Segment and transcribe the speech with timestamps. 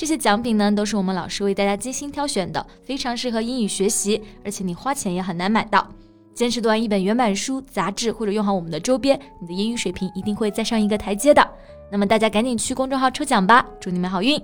[0.00, 5.86] 这些奖品呢，都是我们老师为大家精心挑选的，非常适合英语学习，而且你花钱也很难买到。
[6.32, 11.46] 坚持读完一本原版书、杂志，或者用好我们的周边，你的英语水平一定会再上一个台阶的。
[11.92, 14.40] 那么大家赶紧去公众号抽奖吧，祝你们好运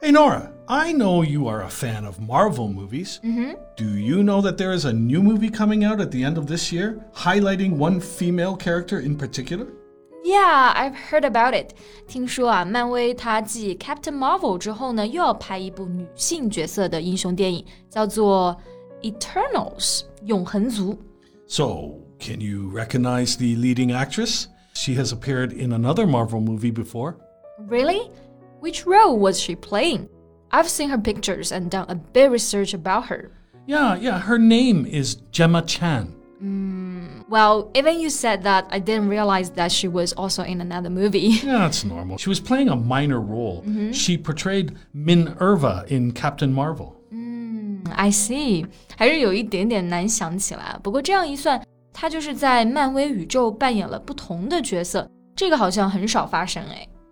[0.00, 3.18] ！Hey Nora, I know you are a fan of Marvel movies.
[3.24, 3.56] Mm-hmm.
[3.76, 6.46] Do you know that there is a new movie coming out at the end of
[6.46, 9.66] this year, highlighting one female character in particular?
[10.27, 11.75] Yeah, I've heard about it.
[12.07, 18.57] 听说啊，漫威它继 Captain Marvel 之后呢，又要拍一部女性角色的英雄电影，叫做
[19.01, 20.97] Eternals 永恒族。
[21.45, 24.45] So, can you recognize the leading actress?
[24.73, 27.15] She has appeared in another Marvel movie before.
[27.67, 28.09] Really?
[28.61, 30.07] Which role was she playing?
[30.49, 33.31] I've seen her pictures and done a bit research about her.
[33.67, 36.15] Yeah, yeah, her name is Gemma Chan.
[36.41, 36.76] Mm,
[37.28, 41.18] Well, even you said that, I didn't realize that she was also in another movie.
[41.44, 42.16] yeah, that's normal.
[42.16, 43.62] She was playing a minor role.
[43.66, 43.94] Mm -hmm.
[43.94, 46.94] She portrayed Minn-Erva in Captain Marvel.
[47.12, 48.10] Mm, 嗯，I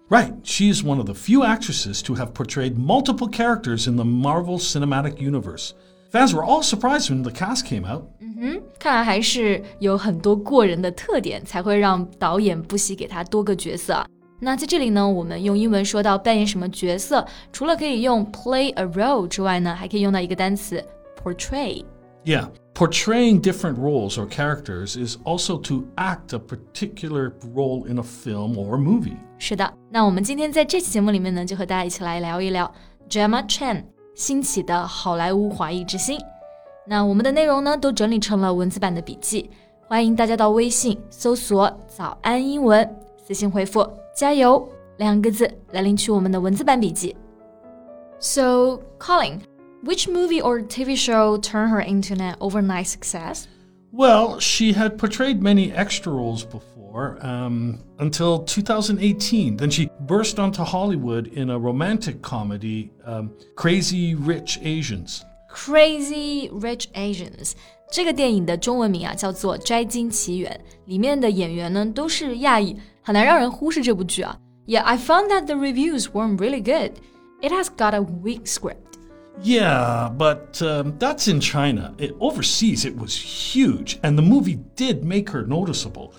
[0.08, 0.32] Right.
[0.42, 4.58] she is one of the few actresses to have portrayed multiple characters in the Marvel
[4.58, 5.74] Cinematic Universe.
[6.11, 8.03] Fans were all surprised when the cast came out.
[8.19, 14.05] 嗯哼，看来还是有很多过人的特点，才会让导演不惜给他多个角色。
[14.39, 20.83] 那在这里呢，我们用英文说到扮演什么角色，除了可以用 play a role 之外呢，还可以用到一个单词
[21.23, 28.03] portray。Yeah, portraying different roles or characters is also to act a particular role in a
[28.03, 29.15] film or movie.
[29.37, 32.71] 是的，那我们今天在这期节目里面呢，就和大家一起来聊一聊
[33.09, 33.83] Gemma Chan。
[34.15, 36.19] 兴起的好莱坞华裔之星。
[36.85, 39.49] 那我们的内容呢，都整理成了文字版的笔记，
[39.87, 42.87] 欢迎大家到微信搜索“早安英文”，
[43.23, 44.67] 私信回复“加油”
[44.97, 47.15] 两个字来领取我们的文字版笔记。
[48.19, 49.41] So, Colin,
[49.83, 53.45] which movie or TV show turned her into an overnight success?
[53.91, 59.57] Well, she had portrayed many extra roles before um, until 2018.
[59.57, 65.23] Then she burst onto Hollywood in a romantic comedy, um, Crazy Rich Asians.
[65.49, 67.51] Crazy Rich Asians
[67.91, 74.37] 这个电影的中文名啊叫做《摘金奇缘》，里面的演员呢都是亚裔，很难让人忽视这部剧啊。
[74.65, 76.93] Yeah, I found that the reviews weren't really good.
[77.41, 78.77] It has got a weak script.
[79.41, 81.93] Yeah, but um, that's in China.
[81.97, 86.13] It, overseas, it was huge, and the movie did make her noticeable.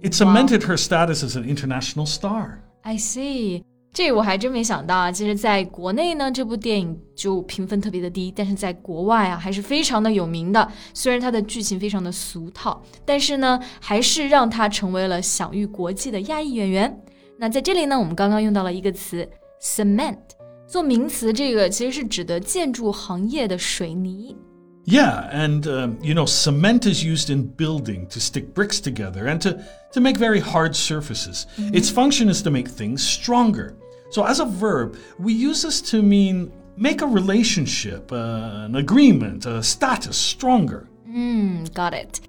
[0.00, 2.60] It cemented her status as an international star.
[2.82, 3.62] I see.
[3.92, 5.10] 这我还真没想到啊！
[5.10, 10.70] 其实，在国内呢，这部电影就评分特别的低，但是在国外啊，还是非常的有名的。
[10.94, 17.02] 虽然它的剧情非常的俗套，但是呢，还是让它成为了享誉国际的亚裔演员。
[17.38, 19.28] 那在这里呢，我们刚刚用到了一个词
[19.60, 20.18] “cement”，
[20.66, 24.36] 做名词，这个其实是指的建筑行业的水泥。
[24.84, 29.58] Yeah, and um, you know, cement is used in building to stick bricks together and to,
[29.92, 31.46] to make very hard surfaces.
[31.58, 31.74] Mm-hmm.
[31.74, 33.74] Its function is to make things stronger.
[34.10, 39.44] So, as a verb, we use this to mean make a relationship, uh, an agreement,
[39.44, 40.88] a status stronger.
[41.06, 42.20] Mm, got it.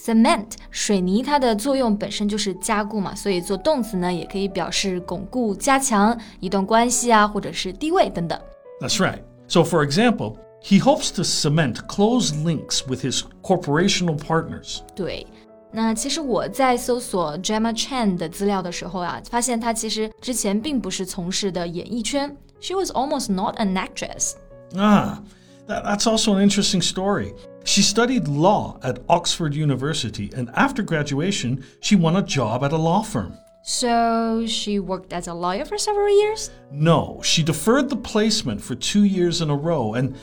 [0.00, 8.38] Cement 水泥它的作用本身就是加固嘛，所以做动词呢也可以表示巩固、加强一段关系啊，或者是地位等等。
[8.80, 9.20] That's right.
[9.48, 14.80] So, for example, he hopes to cement close links with his corporational partners.
[14.94, 15.26] 对，
[15.72, 22.36] 那其实我在搜索 Gemma Chan 的资料的时候啊，发现她其实之前并不是从事的演艺圈。
[22.60, 24.32] She was almost not an actress.
[24.74, 25.18] Ah, that,
[25.70, 27.34] that's also an interesting story.
[27.64, 32.76] She studied law at Oxford University, and after graduation, she won a job at a
[32.76, 33.34] law firm.
[33.64, 36.50] So she worked as a lawyer for several years?
[36.70, 40.14] No, she deferred the placement for two years in a row and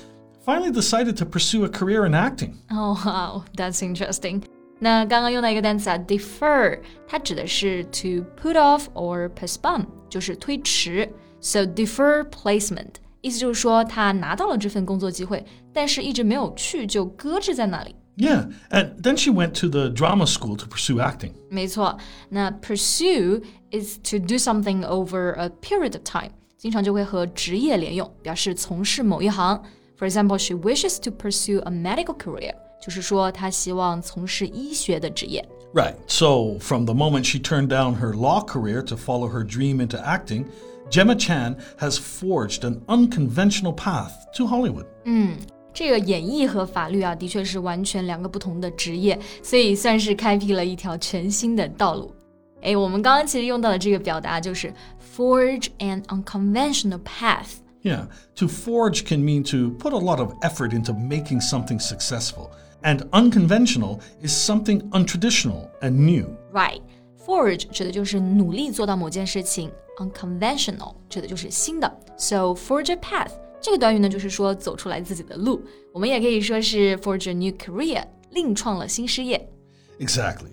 [0.45, 2.57] finally decided to pursue a career in acting.
[2.71, 4.43] Oh, wow, that's interesting.
[4.79, 11.09] 那刚刚用到一个单词啊，defer，它指的是 to put off or postpone，就是推迟。
[11.41, 17.95] So defer placement， 意思就是说他拿到了这份工作机会，但是一直没有去，就搁置在那里。
[18.15, 21.31] Yeah, and then she went to the drama school to pursue acting.
[21.49, 21.97] 没错，
[22.29, 29.63] 那 pursue is to do something over a period of time，经常就会和职业连用，表示从事某一行。
[29.97, 32.53] for example, she wishes to pursue a medical career.
[32.83, 35.47] 就是说她希望从事医学的职业。
[35.73, 35.95] Right.
[36.05, 39.97] So, from the moment she turned down her law career to follow her dream into
[39.97, 40.45] acting,
[40.89, 44.85] Gemma Chan has forged an unconventional path to Hollywood.
[45.73, 52.13] 这个演艺和法律啊，的确是完全两个不同的职业，所以算是开辟了一条全新的道路。
[52.61, 54.71] 哎，我们刚刚其实用到的这个表达就是
[55.17, 57.55] forge an unconventional path。
[57.81, 58.05] Yeah,
[58.35, 62.51] to forge can mean to put a lot of effort into making something successful.
[62.83, 66.27] And unconventional is something untraditional and new.
[66.53, 66.81] Right,
[67.25, 71.99] forge 指的就是努力做到某件事情 ，unconventional 指的就是新的。
[72.17, 73.31] So forge a path
[73.61, 75.63] 这个短语呢，就是说走出来自己的路。
[75.91, 79.49] 我们也可以说是 forge a new career，另创了新事业。
[79.99, 80.49] Exactly.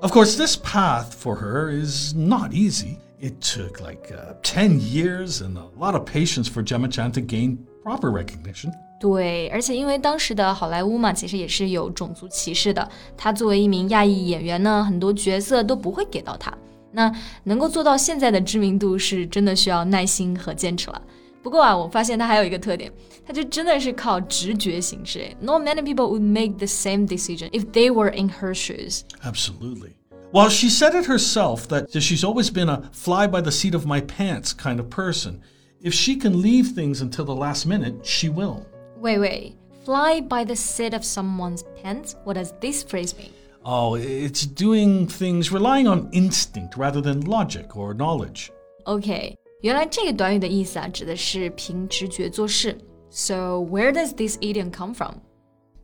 [0.00, 2.98] Of course, this path for her is not easy.
[3.20, 7.20] It took like uh, 10 years and a lot of patience for Gemma Chan to
[7.20, 8.70] gain proper recognition.
[9.00, 12.86] 对，而且因为当时的好莱坞嘛，其实也是有种族歧视的。
[13.16, 16.56] 她作为一名亚裔演员呢，很多角色都不会给到她。
[16.92, 17.12] 那
[17.44, 21.02] 能够做到现在的知名度，是真的需要耐心和坚持了。
[21.42, 22.90] 不过啊，我发现她还有一个特点，
[23.26, 25.28] 她就真的是靠直觉行事。
[25.40, 29.02] Not many people would make the same decision if they were in her shoes.
[29.22, 29.90] Absolutely.
[30.32, 33.84] Well, she said it herself that she's always been a fly by the seat of
[33.86, 35.40] my pants kind of person.
[35.80, 38.66] If she can leave things until the last minute, she will.
[39.00, 39.56] Wait, wait.
[39.84, 42.16] Fly by the seat of someone's pants?
[42.24, 43.30] What does this phrase mean?
[43.62, 48.50] Oh, it's doing things relying on instinct rather than logic or knowledge.
[48.84, 52.76] OK，原来这个短语的意思啊，指的是凭直觉做事。
[53.08, 55.14] So where does this idiom come from?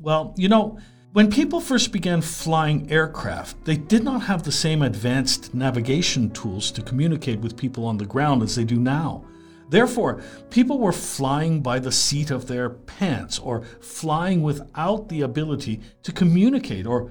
[0.03, 0.77] Well, you know,
[1.15, 6.71] when people first began flying aircraft, they did not have the same advanced navigation tools
[6.73, 9.23] to communicate with people on the ground as they do now.
[9.71, 15.81] Therefore, people were flying by the seat of their pants or flying without the ability
[16.03, 17.11] to communicate or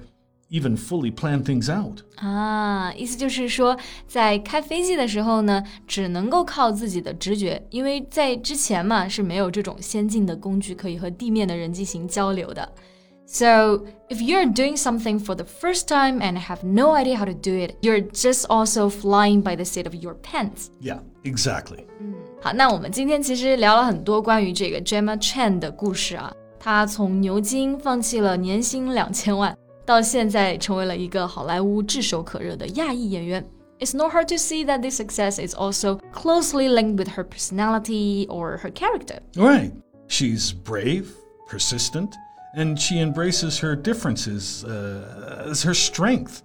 [0.54, 2.00] even fully plan things out.
[2.16, 3.76] 啊，意思就是说，
[4.08, 12.72] 在开飞机的时候呢，只能够靠自己的直觉，因为在之前嘛是没有这种先进的工具可以和地面的人进行交流的。
[13.32, 17.52] So if you're doing something for the first time and have no idea how to do
[17.52, 20.66] it, you're just also flying by the seat of your pants.
[20.82, 21.84] Yeah, exactly.
[22.42, 26.32] 好，那我们今天其实聊了很多关于这个 Gemma Chan 的故事啊。
[26.58, 33.44] 她从牛津放弃了年薪两千万， 到现在成为了一个好莱坞炙手可热的亚裔演员。
[33.78, 38.58] It's not hard to see that this success is also closely linked with her personality or
[38.58, 39.20] her character.
[39.34, 39.72] Right.
[40.06, 41.06] She's brave,
[41.48, 42.10] persistent,
[42.54, 46.42] and she embraces her differences uh, as her strength.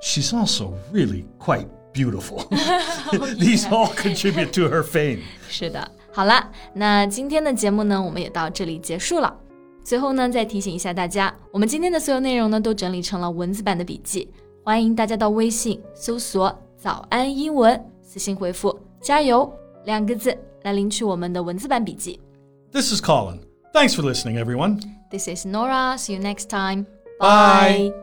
[0.00, 2.46] She's also really quite beautiful.
[3.38, 5.22] These all contribute to her fame.
[5.48, 9.36] 是的，好啦，那今天的节目呢，我们也到这里结束了。
[9.83, 14.29] 最后呢，再提醒一下大家，我们今天的所有内容呢，都整理成了文字版的笔记，
[14.63, 19.51] 欢迎大家到微信搜索“早安英文”，私信回复“加油”
[19.85, 22.19] 两个字来领取我们的文字版笔记。
[22.71, 23.39] This is Colin.
[23.73, 24.79] Thanks for listening, everyone.
[25.11, 25.97] This is Nora.
[25.97, 26.85] See you next time.
[27.19, 28.02] Bye.